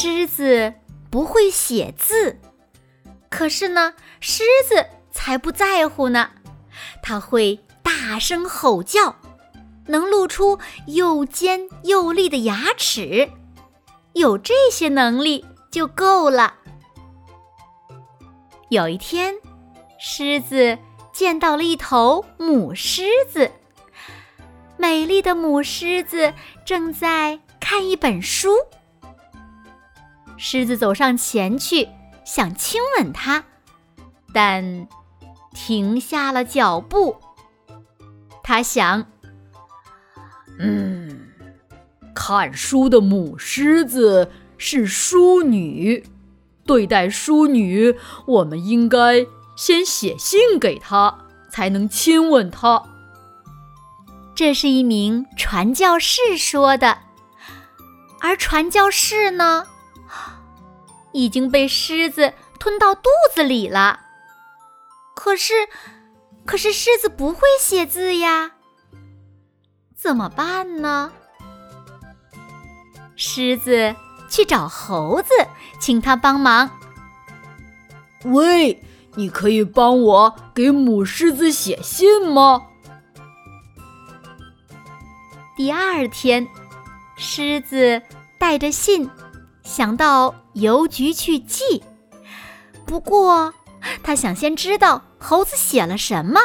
[0.00, 0.74] 狮子
[1.10, 2.38] 不会写字，
[3.28, 6.30] 可是呢，狮子才不在乎呢。
[7.02, 9.16] 它会大声吼叫，
[9.86, 13.28] 能露出又尖又利的牙齿，
[14.12, 16.54] 有这些能力就够了。
[18.68, 19.34] 有一天，
[19.98, 20.78] 狮子
[21.12, 23.50] 见到了一头母狮子，
[24.76, 26.32] 美丽的母狮子
[26.64, 28.50] 正在看一本书。
[30.38, 31.88] 狮子走上前去，
[32.24, 33.44] 想亲吻它，
[34.32, 34.86] 但
[35.52, 37.16] 停下了脚步。
[38.42, 39.06] 他想
[40.58, 41.28] ：“嗯，
[42.14, 46.06] 看书的母狮子是淑女，
[46.64, 47.94] 对待淑女，
[48.26, 51.18] 我们应该先写信给她，
[51.50, 52.82] 才能亲吻她。”
[54.34, 56.98] 这是一名传教士说的，
[58.20, 59.66] 而传教士呢？
[61.18, 64.00] 已经被狮子吞到肚子里了。
[65.16, 65.52] 可是，
[66.44, 68.52] 可是狮子不会写字呀，
[69.96, 71.10] 怎么办呢？
[73.16, 73.96] 狮子
[74.30, 75.30] 去找猴子，
[75.80, 76.70] 请他帮忙。
[78.24, 78.80] 喂，
[79.16, 82.62] 你可以帮我给母狮子写信吗？
[85.56, 86.46] 第二天，
[87.16, 88.00] 狮子
[88.38, 89.10] 带着信。
[89.64, 91.82] 想到邮局去寄，
[92.84, 93.54] 不过
[94.02, 96.40] 他想先知道猴子写了什么。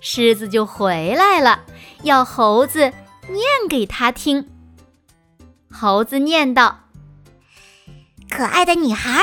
[0.00, 1.64] 狮子就回来了，
[2.02, 2.80] 要猴子
[3.28, 4.48] 念给他听。
[5.70, 6.80] 猴子念道
[8.28, 9.22] ：“可爱的女孩，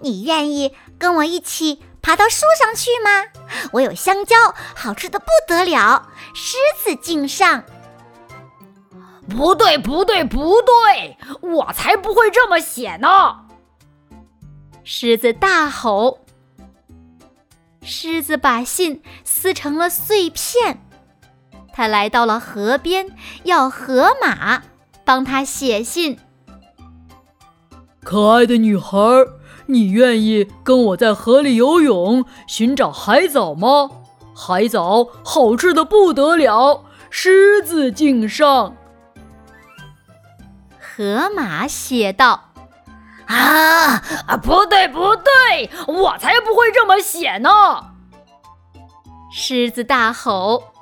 [0.00, 3.24] 你愿意跟我一起爬到树上去吗？
[3.72, 4.36] 我有香蕉，
[4.74, 6.08] 好吃的不得了。
[6.34, 7.64] 狮子敬上。”
[9.28, 11.16] 不对，不对，不对！
[11.40, 13.08] 我才不会这么写呢！
[14.84, 16.20] 狮子大吼。
[17.82, 20.86] 狮子把信撕成了碎片，
[21.72, 23.08] 他来到了河边，
[23.44, 24.62] 要河马
[25.04, 26.18] 帮他写信。
[28.02, 28.98] 可爱的女孩，
[29.66, 33.90] 你愿意跟我在河里游泳，寻找海藻吗？
[34.34, 38.76] 海藻好吃的不得了，狮子敬上。
[40.96, 42.50] 河马写道
[43.26, 47.50] ：“啊啊，不对，不对，我才不会这么写呢！”
[49.34, 50.72] 狮子大吼，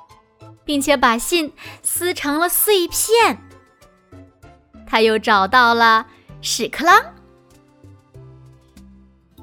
[0.63, 3.41] 并且把信撕成了碎片。
[4.87, 6.05] 他又找到了
[6.41, 7.15] 屎壳郎。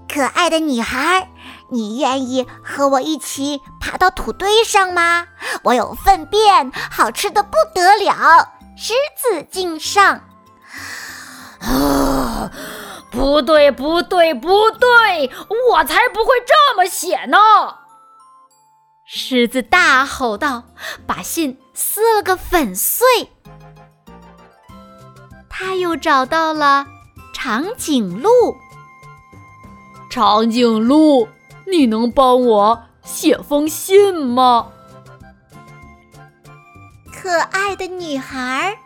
[0.09, 1.33] 可爱的女孩，
[1.71, 5.27] 你愿意和我一起爬到土堆上吗？
[5.65, 8.53] 我有粪便，好吃的不得了。
[8.77, 10.21] 狮子敬上。
[11.61, 12.51] 啊！
[13.11, 15.31] 不对，不对，不对！
[15.71, 17.37] 我才不会这么写呢！
[19.05, 20.63] 狮子大吼道，
[21.07, 23.05] 把信撕了个粉碎。
[25.49, 26.87] 他又找到了
[27.35, 28.31] 长颈鹿。
[30.09, 31.29] 长颈鹿，
[31.67, 34.69] 你能帮我写封信吗？
[37.13, 38.79] 可爱的女孩。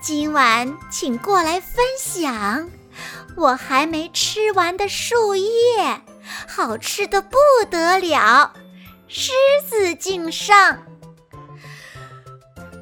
[0.00, 2.68] 今晚请过来分享
[3.36, 6.02] 我还没吃完的树叶，
[6.48, 7.36] 好吃的不
[7.70, 8.52] 得了。
[9.08, 9.32] 狮
[9.68, 10.82] 子敬上。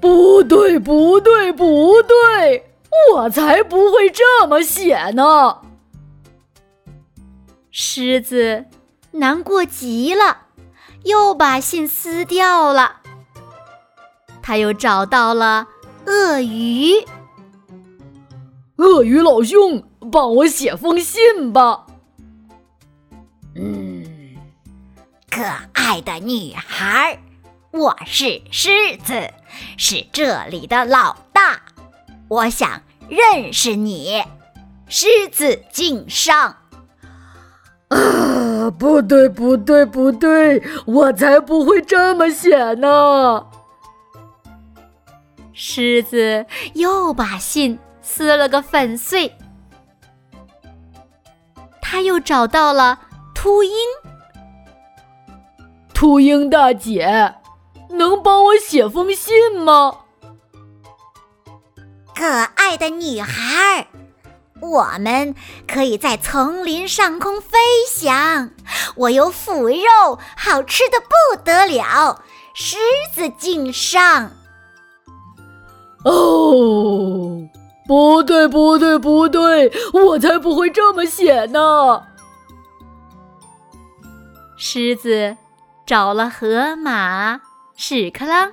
[0.01, 2.71] 不对，不对，不对，
[3.12, 5.62] 我才不会这么写呢。
[7.71, 8.67] 狮子
[9.12, 10.43] 难过极了，
[11.03, 13.00] 又把信撕掉了。
[14.43, 15.69] 他又找到了。
[16.06, 16.93] 鳄鱼，
[18.77, 21.87] 鳄鱼老兄，帮我写封信吧。
[23.56, 24.05] 嗯，
[25.31, 25.43] 可
[25.73, 27.19] 爱的女孩，
[27.71, 28.69] 我是狮
[29.05, 29.31] 子，
[29.79, 31.62] 是这里的老大，
[32.29, 34.23] 我想认识你。
[34.89, 36.57] 狮子敬上。
[37.89, 43.47] 啊，不对，不对，不对，我才不会这么写呢。
[45.55, 49.35] 狮子又把信撕了个粉碎。
[51.81, 52.99] 他又找到了
[53.35, 53.73] 秃鹰。
[55.95, 57.37] 秃鹰大姐，
[57.91, 59.99] 能帮我写封信吗？
[62.17, 63.87] 可爱的女孩，
[64.61, 65.35] 我们
[65.69, 67.59] 可以在丛林上空飞
[67.89, 68.50] 翔。
[68.97, 72.23] 我有腐肉，好吃的不得了，
[72.55, 72.77] 狮
[73.15, 74.33] 子敬上。
[76.05, 77.49] 哦，
[77.87, 82.03] 不对，不对，不对，我才不会这么写呢。
[84.56, 85.37] 狮子
[85.87, 87.41] 找了河马、
[87.77, 88.53] 屎壳郎、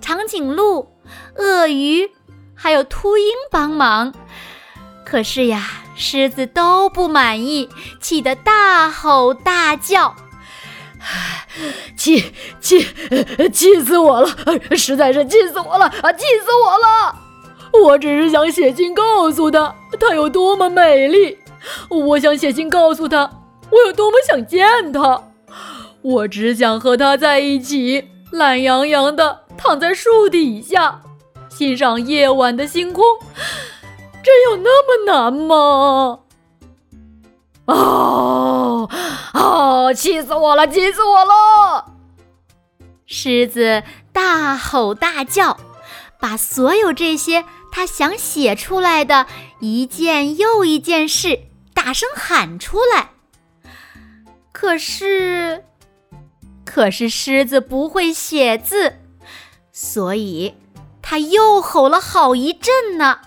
[0.00, 0.88] 长颈鹿、
[1.36, 2.10] 鳄鱼。
[2.58, 4.14] 还有秃鹰帮忙，
[5.04, 5.62] 可是呀，
[5.94, 7.68] 狮子都不满意，
[8.00, 10.16] 气得大吼大叫，
[11.96, 12.86] 气气
[13.52, 14.28] 气死我了！
[14.76, 16.12] 实在是气死我了啊！
[16.12, 17.84] 气死我了！
[17.84, 21.38] 我只是想写信告诉她，她有多么美丽。
[21.88, 23.30] 我想写信告诉她，
[23.70, 25.22] 我有多么想见她。
[26.02, 31.00] 我只想和她在一起，懒洋洋的躺在树底下。
[31.48, 33.02] 欣赏夜晚的星空，
[34.22, 36.18] 真有那么难吗？
[37.64, 38.75] 啊
[39.92, 40.66] 气死我了！
[40.66, 41.92] 气死我了！
[43.06, 45.58] 狮子大吼大叫，
[46.18, 49.26] 把所有这些他想写出来的
[49.60, 51.40] 一件又一件事
[51.74, 53.10] 大声喊出来。
[54.52, 55.64] 可是，
[56.64, 58.98] 可是狮子不会写字，
[59.72, 60.54] 所以。
[61.08, 63.20] 他又吼了好一阵呢。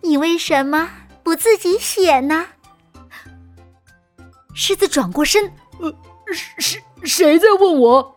[0.00, 0.88] 你为什么
[1.22, 2.51] 不自己写呢？
[4.54, 5.94] 狮子转过身，呃，
[6.58, 8.16] 谁谁在问我？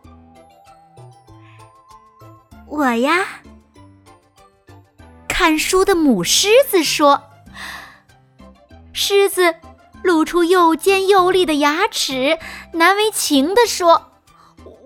[2.66, 3.42] 我呀。
[5.28, 7.22] 看书的母狮子说。
[8.92, 9.56] 狮子
[10.02, 12.38] 露出又尖又利的牙齿，
[12.72, 14.12] 难为情地说：“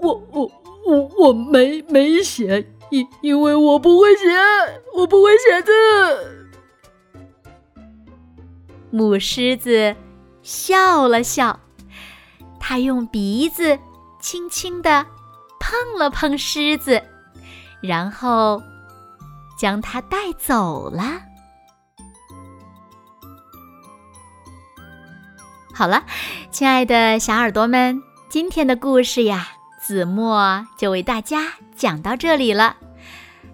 [0.00, 0.52] 我我。”
[0.82, 4.26] 我我没没写，因因为我不会写，
[4.94, 6.50] 我不会写字。
[8.91, 9.94] 母狮子
[10.50, 11.61] 笑了笑，
[12.58, 13.79] 他用鼻子
[14.19, 15.06] 轻轻地
[15.61, 17.00] 碰了碰狮子，
[17.81, 18.61] 然后
[19.56, 21.23] 将它带走了。
[25.73, 26.02] 好了，
[26.50, 29.50] 亲爱的小耳朵们，今天的故事呀。
[29.81, 32.76] 子墨就为大家讲到这里了。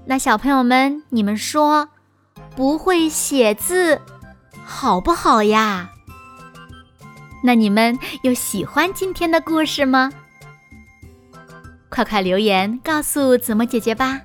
[0.07, 1.91] 那小朋友们，你们说
[2.57, 4.01] 不会写字
[4.65, 5.91] 好不好呀？
[7.47, 10.11] 那你们有喜欢今天的故事吗？
[11.89, 14.21] 快快留言告诉子墨姐姐吧。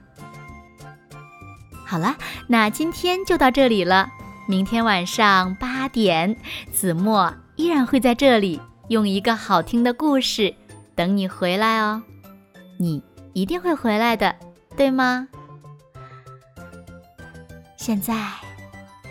[1.86, 4.10] 好了，那今天就到这里了。
[4.48, 6.36] 明天晚上八点，
[6.72, 10.56] 子墨依然会在这里用一个好听的故事。
[10.96, 12.02] 等你回来哦，
[12.80, 13.04] 你
[13.34, 14.36] 一定会回来的，
[14.76, 15.28] 对吗？
[17.78, 18.16] 现在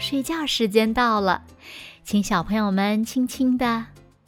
[0.01, 1.45] 睡觉时间到了，
[2.03, 3.87] 请小朋友们轻轻的